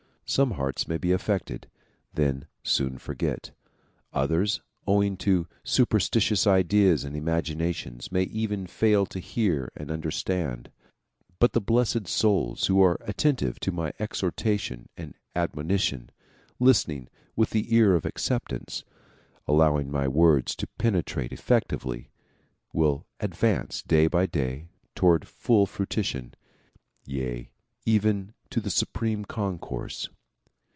[0.25, 1.67] Some hearts may be affected,
[2.13, 3.51] then soon forget;
[4.13, 10.71] others owing to superstitious ideas and imaginations may even fail to hear and understand,
[11.39, 16.09] but the blessed souls who are attentive to my exhortation and admonition,
[16.61, 18.85] listening with the ear of acceptance,
[19.49, 22.09] allowing my words to penetrate effectively
[22.71, 26.33] will ad vance day by day toward full fruition,
[27.05, 27.51] yea
[27.85, 30.07] even to the Supreme Concourse.